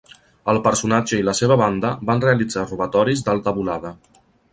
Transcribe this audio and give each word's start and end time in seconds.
El 0.51 0.59
personatge 0.67 1.19
i 1.23 1.25
la 1.27 1.35
seva 1.39 1.57
banda 1.61 1.91
van 2.11 2.23
realitzar 2.23 2.65
robatoris 2.71 3.23
d'alta 3.29 3.55
volada. 3.59 3.93